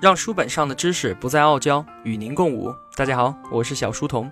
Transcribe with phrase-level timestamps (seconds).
[0.00, 2.72] 让书本上的知识不再傲娇，与您共舞。
[2.94, 4.30] 大家好，我是小书童。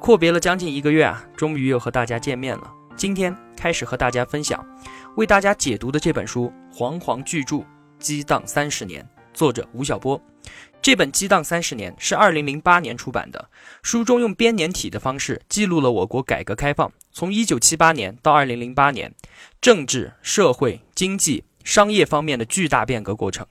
[0.00, 2.68] 阔别了将近一个月啊，终于又和大家见面了。
[2.96, 4.66] 今天开始和大家分享，
[5.14, 7.64] 为大家解读的这本书《煌煌巨著：
[8.00, 10.20] 激荡三十年》，作者吴晓波。
[10.82, 13.48] 这本《激荡三十年》是二零零八年出版的，
[13.84, 19.14] 书中用编年体的方式记录了我国改革开放从一九七八年到二零零八年
[19.60, 23.46] 政治、社会、经济、商业方面的巨大变革过程。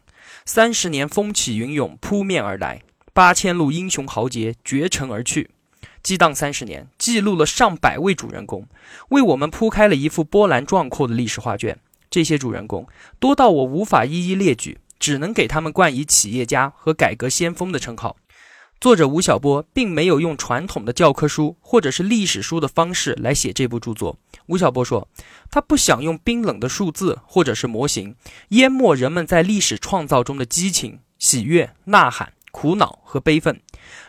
[0.46, 2.82] 三十年风起云涌扑面而来，
[3.14, 5.50] 八千路英雄豪杰绝尘而去，
[6.02, 8.68] 激荡三十年，记录了上百位主人公，
[9.10, 11.80] 为我们铺开了一幅波澜壮阔的历史画卷。
[12.10, 12.88] 这些主人公
[13.20, 18.18] 多到我无法一一列举，只能给他们冠以企业家和改革先锋的称号。
[18.80, 24.20] 作者吴晓波并没有用传统的教科书或者是历史书的方式来写这部著作。
[24.48, 25.08] 吴晓波说，
[25.50, 28.16] 他不想用冰冷的数字或者是模型
[28.50, 33.62] 淹没人们在历史创造中的激情、喜悦、呐喊、苦恼和悲愤。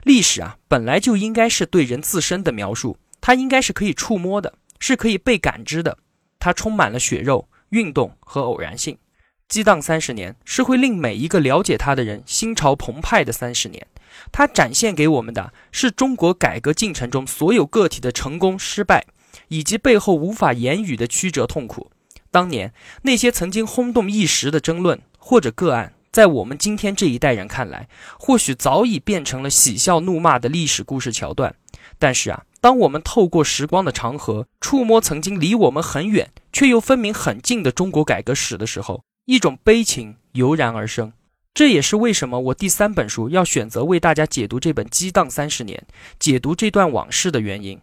[0.03, 5.98] 历史啊，本来就应该是对人自身的描述，它应该是可以触摸的，是可以被感知的。
[6.39, 8.98] 它充满了血肉、运动和偶然性。
[9.47, 13.87] 激荡三十年是会令每一个了解它的人心潮澎湃的三十年。
[14.33, 19.05] 它展现给我们的是中国改革进程中所有个体的成功、失败，
[19.49, 21.91] 以及背后无法言语的曲折痛苦。
[22.31, 31.55] 当年那些曾经轰动一时的争论或者个案，在我们今天这一代人看来，或许早已变成了喜笑怒骂的历史故事桥段。
[31.99, 41.12] 但是啊，当我们透过时光的长河，触摸曾经离我们很远却又分明很近的中国改革史的时候，一种悲情油然而生。
[41.53, 45.85] 这也是为什么我第三本书要选择为大家解读这本《激荡三十年》，
[46.19, 47.81] 解读这段往事的原因。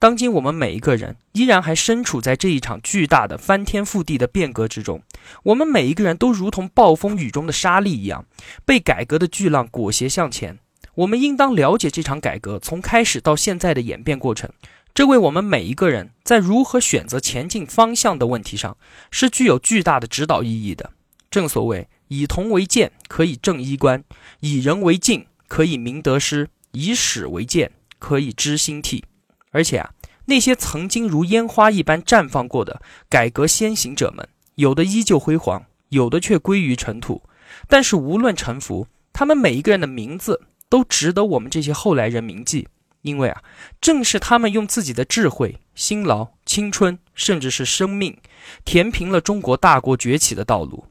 [0.00, 5.02] 当今我们每一个人依然还身处在这一场巨大的翻天覆地的变革之中，
[5.42, 8.24] 我们每一个人都如同暴风雨中的沙粒一样，
[8.64, 10.58] 被改革的巨浪裹挟向前。
[10.94, 14.50] 我们应当了解这场改革从开始到现在的演变过程，
[14.94, 18.76] 这为我们每一个人在如何选择前进方向的问题上
[19.10, 20.92] 是具有巨大的指导意义的。
[21.30, 21.88] 正所谓。
[22.10, 24.00] 以铜为鉴，可以正衣冠；
[24.40, 29.04] 以人为镜，可以明得失；以史为鉴，可以知兴替。
[29.50, 29.90] 而且啊，
[30.26, 37.22] 那些曾经如烟花一般绽放过的改革先行者们，有的依旧辉煌，有的却归于尘土。
[37.66, 42.68] 但是无论沉浮，他们每一个人的名字都值得我们这些后来人铭记，
[43.02, 43.42] 因为啊，
[43.80, 48.18] 正是他们用自己的智慧、辛劳、青春，甚至是生命，
[48.64, 50.84] 填平了中国大国崛起的道路。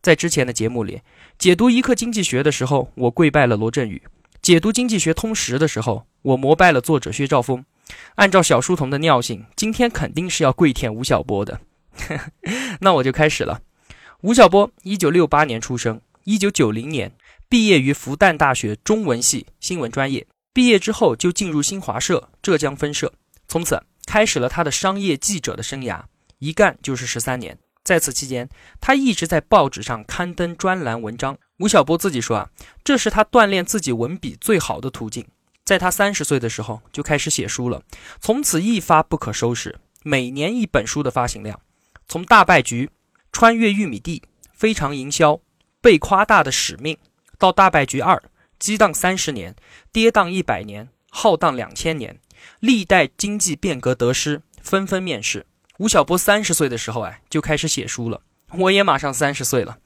[0.00, 1.02] 在之前的节目里，
[1.38, 4.00] 解读一课经济学的时候，我跪拜了罗振宇；
[4.40, 7.64] 解读经济学通识的时候，我膜拜了作者薛兆丰。
[8.16, 11.60] 按照小书童的尿性，今天肯定是要跪舔吴晓波的。
[12.80, 13.62] 那我就开始了。
[14.22, 17.12] 吴晓波，一九六八年出生，一九九零年
[17.48, 20.26] 毕业于复旦大学中文系新闻专业。
[20.52, 23.12] 毕业之后就进入新华社浙江分社，
[23.46, 26.02] 从此开始了他的商业记者的生涯，
[26.38, 27.56] 一干就是十三年。
[27.84, 28.48] 在此期间，
[28.80, 31.38] 他一直在报纸上刊登专栏文章。
[31.60, 32.50] 吴晓波自己说啊，
[32.82, 35.26] 这是他锻炼自己文笔最好的途径。
[35.68, 37.82] 在他三十岁的时候就开始写书了，
[38.22, 41.60] 从此一发不可收拾，每年一本书的发行量。
[42.08, 42.88] 从大败局、
[43.32, 44.22] 穿越玉米地、
[44.54, 45.42] 非常营销、
[45.82, 46.96] 被夸大的使命，
[47.36, 48.22] 到大败局二、
[48.58, 49.54] 激荡三十年、
[49.92, 52.18] 跌宕一百年、浩荡两千年，
[52.60, 55.44] 历代经济变革得失纷纷面世。
[55.80, 58.22] 吴晓波三十岁的时候，哎，就开始写书了。
[58.54, 59.76] 我也马上三十岁了，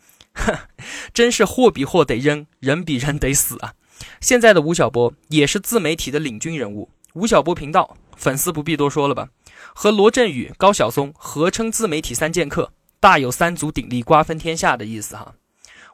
[1.12, 3.75] 真是货比货得扔，人比人得死啊！
[4.21, 6.91] 现在的吴晓波也是自媒体的领军人物。
[7.15, 9.29] 吴晓波频道粉丝不必多说了吧？
[9.75, 15.35] 和罗振宇、高晓松合称自媒体三剑客，大有三足鼎立瓜分天下的意思哈。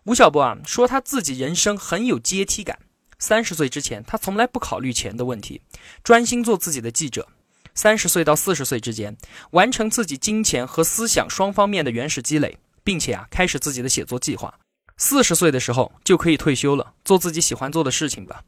[0.04, 2.78] 吴晓波啊，说他自己人生很有阶梯感。
[3.18, 5.60] 三十岁之前，他从来不考虑钱的问题，
[6.04, 7.28] 专心做自己的记者。
[7.74, 9.16] 三十岁到四十岁之间，
[9.50, 14.54] 完成自己金钱和思想双方面的原始积累，并且啊，开始自己的写作计划。
[14.98, 18.42] 四十岁的时候就可以退休了，做自己喜欢做的事情吧。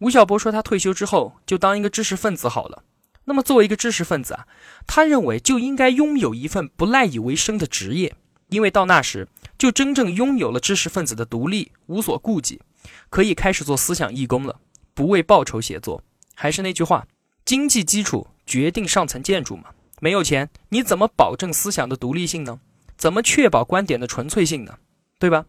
[0.00, 2.82] 吴晓波说，他退休之后就当一个知识分子好了。
[3.26, 4.46] 那么，作为一个知识分子啊，
[4.86, 8.16] 他认为就应该拥有一份不赖以为生的职业，
[8.48, 12.60] 因为到那时就真正拥有了知识分子的独立，无所顾忌，
[13.08, 14.58] 可以开始做思想义工了，
[14.94, 16.02] 不为报酬写作。
[16.34, 17.06] 还是那句话，
[17.44, 18.26] 经济基础。
[18.46, 19.66] 决定上层建筑嘛？
[20.00, 22.58] 没有钱，你怎么保证思想的独立性呢？
[22.96, 24.78] 怎么确保观点的纯粹性呢？
[25.20, 25.46] 对吧？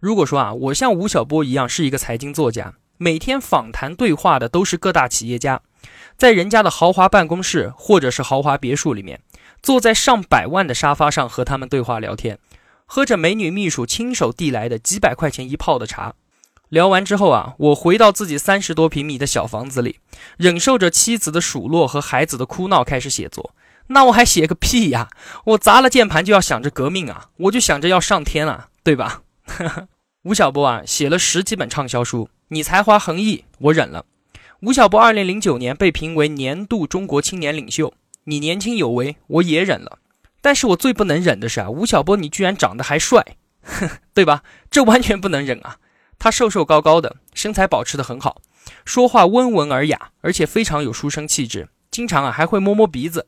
[0.00, 5.60] 如果说啊，我像吴晓波一样是一个财经作家，每天访谈对话的都是各大企业家，
[6.16, 9.20] 在人家的豪华办公室或者是豪华别墅里面，
[9.62, 12.38] 坐在上百万的沙发上和他们对话聊天，
[12.86, 16.14] 喝着美女秘书亲手递来的几百块钱一泡的茶，
[16.70, 19.98] 聊完之后啊，我回到自己三十多平米的小房子里，
[20.38, 23.54] 忍受着妻子的数落和孩子的哭闹，开始写作。
[23.88, 25.10] 那我还写个屁呀！
[25.44, 29.22] 我砸了键盘就要想着革命啊，我就想着要上天啊，对吧？
[30.22, 34.04] 吴晓波啊，写了十几本畅销书，你才华横溢，我忍了。
[34.60, 37.94] 吴晓波二零零九年被评为年度中国青年领袖，
[38.24, 39.98] 你年轻有为，我也忍了。
[40.42, 43.24] 但是我最不能忍的是啊，吴晓波你居然长得还帅，
[44.12, 44.42] 对吧？
[44.70, 45.78] 这完全不能忍啊！
[46.18, 48.42] 他瘦瘦高高的，身材保持得很好，
[48.84, 53.26] 说话温文尔雅，而且非常有书生气质，经常啊还会摸摸鼻子。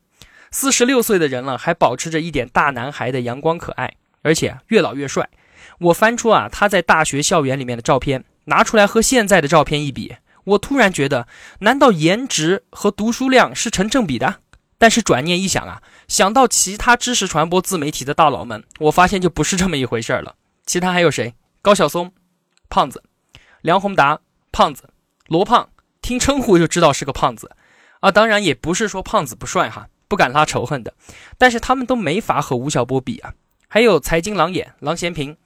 [0.51, 5.31] 四十六岁的人了，还保持着一点大男孩的阳光可爱，而且越老越帅。
[5.79, 11.27] 我翻出啊他在大学校园里面的照片，拿出来和现在的照片一比，我突然觉得，
[11.61, 14.37] 难道颜值和读书量是成正比的？
[14.79, 20.35] 但是转念一想啊，想到其他知识传播自媒体的大佬们，我发现就不是这么一回事了。
[20.67, 21.35] 其他还有谁？
[21.61, 22.13] 高晓松。
[22.69, 23.03] 胖子，
[23.61, 24.19] 梁宏达，
[24.51, 24.89] 胖子，
[25.27, 25.69] 罗胖，
[26.01, 27.51] 听称呼就知道是个胖子，
[28.01, 30.95] 啊，当然也不是说胖子不帅哈，不敢拉仇恨的，
[31.39, 33.35] 但是他们都没法和吴晓波比啊。
[33.69, 35.37] 还有财经狼眼郎咸平，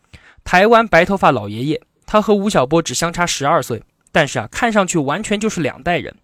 [0.46, 3.82] 台湾白头发老爷爷，他和吴晓波只相差十二岁，
[4.12, 6.14] 但是啊，看上去完全就是两代人。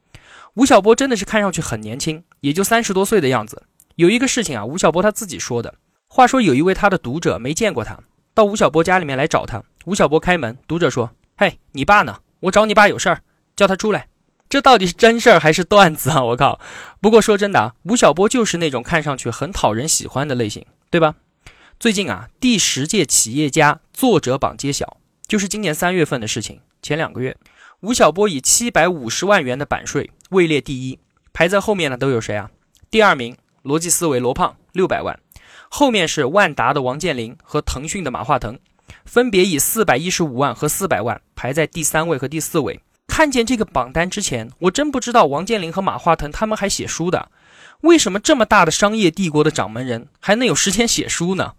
[0.55, 3.65] 吴晓波真的是看上去很年轻，也就三十多岁的样子。
[3.97, 5.75] 有一个事情啊，吴晓波他自己说的，
[6.07, 7.99] 话说有一位他的读者没见过他。
[8.33, 12.19] 到吴晓波家里面来找他，吴晓波开门，读者说：“嘿，你爸呢？
[12.43, 13.19] 我找你爸有事儿，
[13.57, 14.07] 叫他出来。”
[14.49, 16.23] 这到底是真事儿还是段子啊？
[16.23, 16.61] 我靠！
[17.01, 21.17] 不过说真的啊，吴晓波就是那种看上去很讨人喜欢的类型，对吧？
[21.83, 26.61] 最近啊，第十届企业家作者榜揭晓，就是今年三月份的事情。
[26.81, 27.37] 前两个月，
[27.81, 31.01] 吴晓波以七百五十万元的版税位列第一，
[31.33, 32.49] 排在后面的都有谁啊？
[32.89, 35.19] 第二名，逻辑思维罗胖六百万。
[35.69, 38.57] 后面是万达的王健林和腾讯的马化腾，
[39.05, 42.81] 分别以四百一十五万和四百万排在第三位和第四位。
[43.09, 47.33] 看见这个榜单之前，我真不知道王健林和马化腾他们还写书的。
[47.81, 51.55] 为什么这么大的商业帝国的掌门人还能有时间写书呢？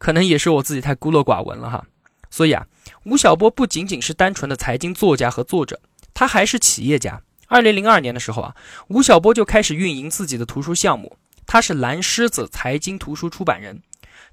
[0.00, 1.84] 可能也是我自己太孤陋寡闻了哈。
[2.30, 2.66] 所以啊，
[3.04, 5.78] 吴晓波不仅仅是单纯的财经作家和作者，
[6.14, 7.20] 他还是企业家。
[7.48, 8.56] 二零零二年的时候啊，
[8.88, 11.18] 吴晓波就开始运营自己的图书项目。
[11.46, 13.82] 他是蓝狮子财经图书出版人，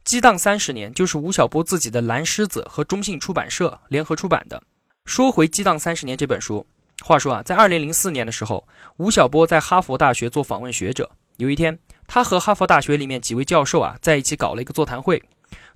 [0.04, 4.62] 激荡三十年就是吴晓波自己的蓝狮子和中信出版社联合出版的。
[5.06, 6.68] 说回《激荡三十年》这本书，
[7.04, 8.68] 话说啊，在二零零四年的时候，
[8.98, 11.10] 吴晓波在哈佛大学做访问学者。
[11.38, 15.24] 有一天，他和哈佛大学里面几位教授啊在一起搞了一个座谈会。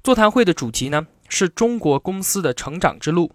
[0.03, 3.31] 座谈会的主题呢是中国公司的成长之路。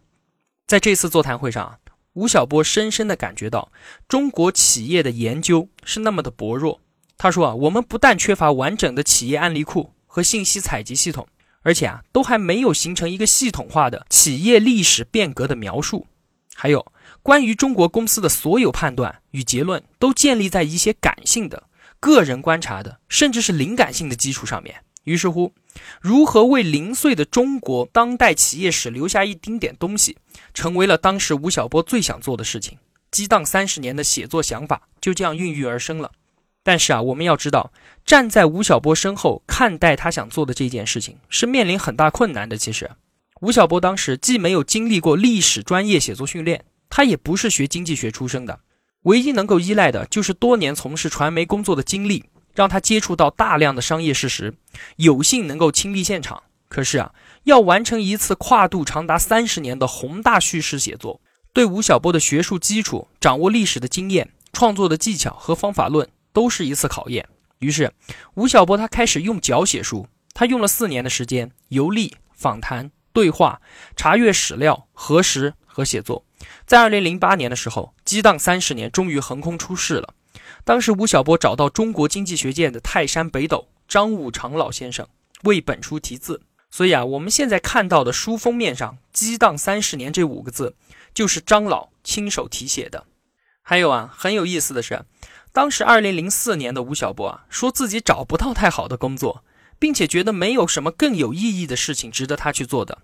[0.66, 1.78] 在这次座谈会上啊，
[2.14, 3.70] 吴晓波深深地感觉到
[4.08, 6.80] 中国企业的研究是那么的薄弱。
[7.16, 11.28] 他说啊，我们不但缺乏完整的企业案例库和信息采集系统，
[11.62, 16.08] 而且啊，都还没有形成一个系统化的企业历史变革的描述。
[16.56, 16.84] 还有
[17.22, 21.68] 关于中国公司的所有判断与结论，都建立在一些感性的、
[22.00, 24.82] 个人观察的，甚至是灵感性的基础上面。
[25.06, 25.52] 于是乎，
[26.00, 30.18] 如何为零碎的中国当代企业史留下一丁点东西，
[30.52, 32.76] 成为了当时吴晓波最想做的事情。
[33.12, 36.10] 激荡三十年的写作想法就这样孕育而生了。
[36.64, 37.72] 但是啊，我们要知道，
[38.04, 42.56] 站在吴晓波身后看待他想做的这件事情，是面临很大困难的。
[42.56, 42.90] 其实，
[43.40, 48.58] 吴晓波当时既没有经历过历史专业写作训练，他也不是学经济学出身的，
[49.02, 52.24] 唯一能够依赖的就是多年从事传媒工作的经历，
[52.56, 54.54] 让他接触到大量的商业事实，
[54.96, 56.42] 有幸能够亲历现场。
[56.68, 61.20] 可是啊，要完成一次跨度长达三十年的宏大叙事写作，
[61.52, 66.08] 对吴晓波的学术基础、掌握历史的经验、创作的技巧和方法论。
[66.32, 67.26] 都是一次考验。
[67.60, 67.90] 于是，
[68.34, 70.06] 吴晓波他开始用脚写书。
[70.34, 73.62] 他用了四年的时间，游历、访谈、对话、
[73.96, 76.26] 查阅史料、核实和写作。
[76.66, 80.12] 在二零零八年的时候，激荡三十年终于横空出世了。
[80.64, 85.06] 当时，吴晓波找到中国经济学界的泰山北斗张五常老先生
[85.44, 86.42] 为本书题字。
[86.70, 90.74] 所以啊，我们现在看到的书封面上“激荡三十年”这五个字，
[91.14, 93.06] 就是张老亲手题写的。
[93.62, 95.04] 还有啊，很有意思的是。
[95.52, 99.42] 当时，二零零四年的吴晓波啊，说自己找不到太好的工作，
[99.78, 102.98] 并且觉得没有什么更有意义的事情值得他去做的。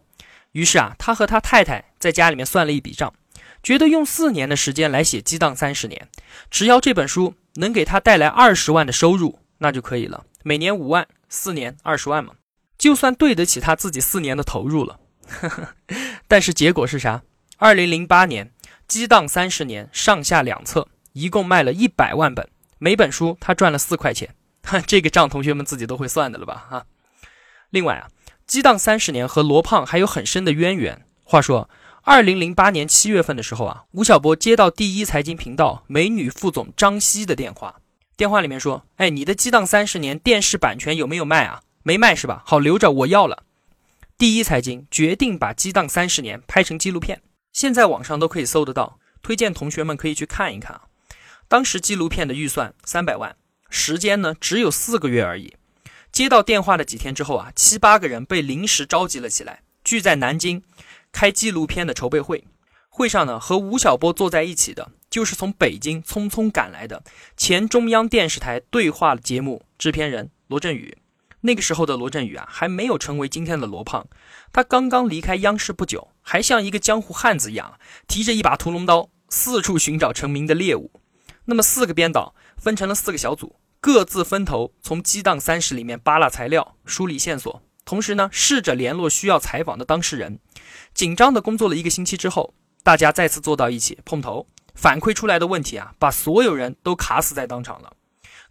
[0.51, 3.15] 于是啊，他和他太太在家里面算了一笔账，
[3.63, 6.09] 觉得用四年的时间来写《激荡三十年》，
[6.51, 10.25] 只要这本书能给他带来二十万的收入，那就可以了。
[10.43, 12.35] 每年五万，四年二十万嘛，
[12.77, 14.99] 就算对得起他自己四年的投入了。
[16.27, 17.23] 但是结果是啥？
[17.59, 18.47] 二零零八年，
[18.89, 20.89] 《激荡三十年》上下两册。
[21.13, 26.67] 一共卖了一百万本，每本书他赚了四块钱，哈， 这个账同学们自己都会算的了吧？
[26.71, 26.87] 哈。
[27.69, 28.09] 另外啊，
[28.47, 31.05] 激荡三十年和罗胖还有很深的渊源。
[31.23, 31.69] 话说，
[32.05, 37.77] 二零零八年七月份的时候啊，吴晓波接到第一财经频道美女副总张希的电话，
[38.17, 41.63] 电话里面说：“哎，你的《激荡三十年》电视版权有没有卖啊？
[41.85, 42.43] 没卖是吧？
[42.45, 43.45] 好，留着，我要了。”
[44.19, 50.83] 第一财经决定把《激荡三十年》拍成纪录片，现在网上都可以搜得到，推荐同学们可以去看一看啊。
[51.47, 53.37] 当时纪录片的预算三百万，
[53.71, 55.55] 时间呢只有四个月而已。
[56.11, 60.65] 接到电话的几天之后啊，七八个人被临时召集了起来，聚在南京
[61.13, 62.45] 开纪录片的筹备会。
[62.89, 67.05] 会上呢，和吴晓波坐在一起的，就是从北京匆匆赶来的
[67.37, 70.99] 前中央电视台对话节目制片人罗振宇。
[71.43, 74.07] 那个时候的罗振宇啊，还没有成为今天的罗胖，
[74.53, 80.93] 他刚刚离开央视不久，还像一个江湖汉子一样，提着一把屠龙刀，四处寻找成名的猎物。
[81.47, 83.57] 那么四个编导分成了四个小组。
[83.81, 90.39] 各自分头从《激荡三十》里面扒拉材料、梳理线索，同时呢，试着联络需要采访的当事人。
[90.95, 97.95] 紧张的工作了一个星期之后，大家再次坐到一起碰头，反馈出来的问题啊，把所有人都卡死在当场了。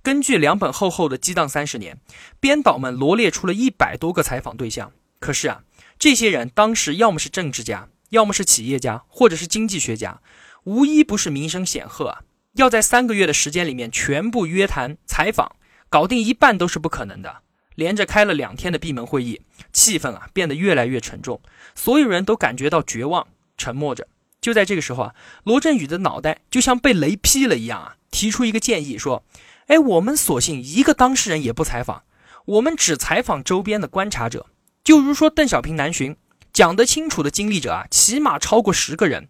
[0.04, 1.96] 根据两本厚厚的《激荡三十年》，
[2.40, 4.92] 编导们罗列出了一百多个采访对象。
[5.20, 5.64] 可是啊，
[6.00, 10.20] 这些人当时要么是政治家，要么是企业家，或者是经济学家，
[10.64, 12.22] 无一不是名声显赫啊。
[12.56, 15.56] 要在三个月的时间里面全部约谈采访
[15.88, 17.44] 搞定一半都是不可能的。
[17.82, 19.42] 连着开了两天的闭门会议，
[19.74, 21.42] 气氛啊变得越来越沉重，
[21.74, 23.26] 所有人都感觉到绝望，
[23.58, 24.08] 沉默着。
[24.40, 29.24] 就在这个时候啊，罗振宇的脑袋就像被雷劈了一样啊，提出一个建议说
[29.66, 32.04] ：“哎，我们索性一个当事人也不采访，
[32.46, 34.46] 我们只采访周边的观察者，
[34.84, 36.16] 就如说邓小平南巡，
[36.54, 39.28] 讲得清楚的经历者啊，起码超过十个人。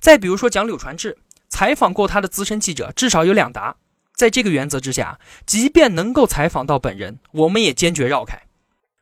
[0.00, 1.18] 再比如说讲柳传志。”
[1.54, 3.76] 采访过他的资深记者至少有两达，
[4.14, 8.42] 在这个原则之下，即便能够采访到本人，我们也坚决绕开。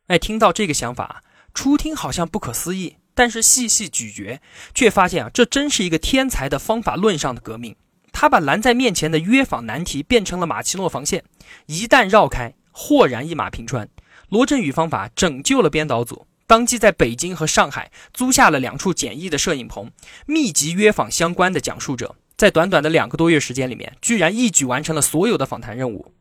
[0.07, 4.41] 哎，听到这个想法，初听好像不可思议，但是细细咀嚼，
[4.75, 7.77] 却发现啊，这真是一个天才的方法论上的革命。
[8.13, 11.25] 他把拦在面前的约访难题变成了马奇诺防线，
[11.67, 13.89] 一旦绕开，豁然一马平川。
[14.29, 16.27] 罗振宇方法拯救了编导组。
[16.47, 19.93] 当即在北京和上海租下了两处简易的摄影棚，
[20.27, 22.17] 密集约访相关的讲述者。
[22.41, 26.15] 在短短的两个多月时间里面，居然一举完成了所有的访谈任务。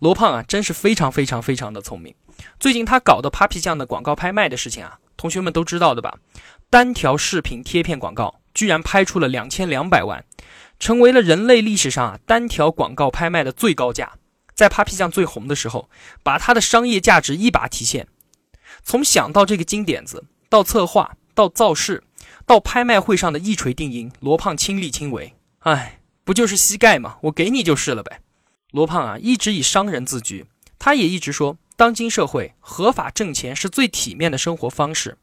[0.00, 2.12] 罗胖啊，真是非常非常非常的聪明。
[2.58, 6.18] 最近他搞的 Papi 酱的广告拍卖的事情啊，同学们都知道的吧？
[6.68, 10.24] 单条视频贴片广告居然拍出了两千两百万，
[10.80, 14.14] 成为了人类历史上啊单条广告拍卖的最高价。
[14.52, 15.88] 在 Papi 酱最红的时候，
[16.24, 18.08] 把它的商业价值一把提现。
[18.82, 22.02] 从想到这个金点子，到策划，到造势。
[22.46, 25.34] 到拍卖会上的一锤定音，罗胖亲力亲为。
[25.60, 27.16] 哎，不就是膝盖吗？
[27.22, 28.20] 我给你就是了呗。
[28.70, 30.46] 罗胖啊，一直以商人自居，
[30.78, 35.16] 他也一直说，当今社会合法挣钱是最体面的生活方式。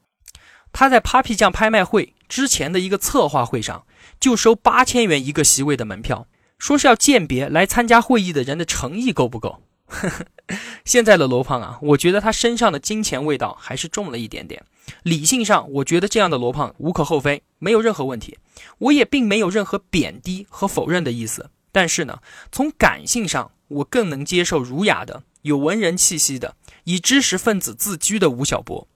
[0.74, 3.86] 他在 Papi 酱拍卖会之前的一个策划会上，
[4.20, 9.62] 就收八千元一个席位的门票，说是要鉴别来参加会议的人的诚意够不够。
[10.86, 14.63] 现在的罗胖啊，我觉得他身上的金钱味道还是重了一点点。
[15.04, 18.38] 理性上，我觉得这样的罗胖无可厚非，没有任何问题。
[18.80, 21.50] 我也并没有任何贬低和否认的意思。
[21.72, 22.20] 但是呢，
[22.52, 28.88] 从感性上，我更能接受儒雅的、有文人气息的、以知识分子自居的吴晓波。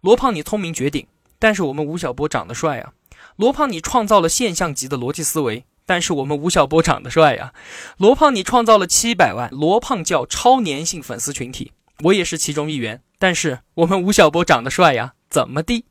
[0.00, 1.06] 罗胖，你聪明绝顶，
[1.38, 2.92] 但是我们吴晓波长得帅啊。
[3.36, 5.64] 罗胖，你创造了现象级的逻辑思维。
[5.84, 7.52] 但是我们吴晓波长得帅呀，
[7.98, 11.72] 罗胖你创造了七百万罗胖叫超粘性粉丝群体，
[12.04, 13.02] 我也是其中一员。
[13.22, 15.84] 但是我们吴晓波长得帅呀，怎么地？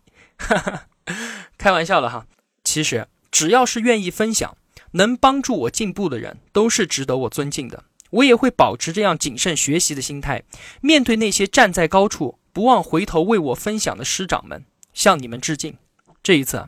[1.58, 2.28] 开玩笑的哈。
[2.62, 4.58] 其实只要是愿意分享、
[4.92, 7.86] 能帮助我进步的人，都是值得我尊敬的。
[8.10, 10.44] 我也会保持这样谨慎学习的心态，
[10.82, 15.78] 面对那些站在高处不忘回头为我分享的师长们，向你们致敬。
[16.22, 16.68] 这一次。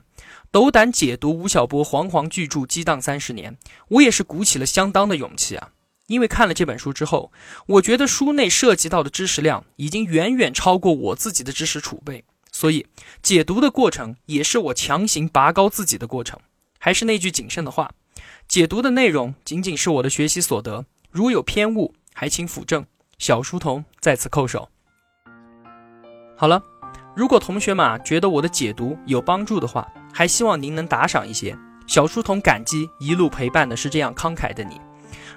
[0.49, 3.53] 斗胆解读吴晓波煌煌巨著《激荡三十年》，
[3.89, 5.71] 我也是鼓起了相当的勇气啊！
[6.07, 7.31] 因为看了这本书之后，
[7.67, 12.85] 我觉得书内涉及到的知识量已经远远超过我自己的知识储备，所以
[13.21, 16.39] 解读的过程也是我强行拔高自己的过程。
[16.77, 17.91] 还是那句谨慎的话，
[18.47, 22.85] 解读的内容仅仅是我的学习所得，如有偏误，还请斧正。
[23.17, 24.67] 小书童在此叩首。
[26.35, 26.61] 好了，
[27.15, 31.57] 如果同学们觉得我的解读有帮助的话，还希望您能打赏一些，
[31.87, 34.81] 小书童感激一路陪伴的是这样慷慨的你。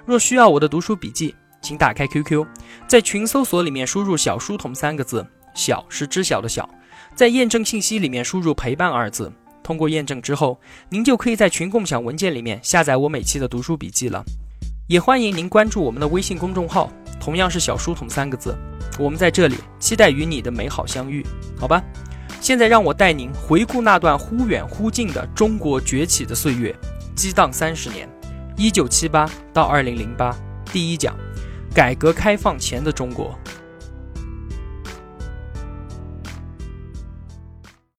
[0.07, 2.45] 若需要我的读书笔记，请打开 QQ，
[2.87, 6.67] 在群搜索里面输入“小书童”三个字，小是知晓的小，
[7.13, 9.29] 在验证信息里面输入“陪伴”二字，
[9.61, 14.23] 通过验证之后，您就可以在群共享文件里面下载我每期的读书笔记了。
[14.87, 18.57] 也欢迎您关注我们的微信公众号，同样是“小书童”三个字，
[18.97, 21.21] 我们在这里期待与你的美好相遇，
[21.59, 21.83] 好吧？
[22.39, 26.73] 现在让我带您回顾那段忽远忽近的中国崛起的岁月，
[27.13, 28.07] 激荡三十年，
[28.59, 30.35] 一九七八到二零零八。
[30.73, 31.15] 第一讲，
[31.75, 33.37] 改革开放前的中国。